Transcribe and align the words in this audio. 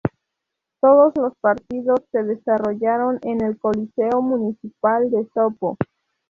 Todos 0.79 1.13
los 1.15 1.35
partidos 1.39 1.99
se 2.11 2.23
desarrollaron 2.23 3.19
en 3.21 3.41
el 3.43 3.59
Coliseo 3.59 4.19
Municipal 4.23 5.11
de 5.11 5.27
Sopó. 5.35 5.77